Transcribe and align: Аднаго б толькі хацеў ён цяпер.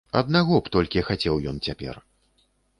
Аднаго 0.19 0.55
б 0.67 0.71
толькі 0.77 1.05
хацеў 1.11 1.35
ён 1.53 1.63
цяпер. 1.71 1.95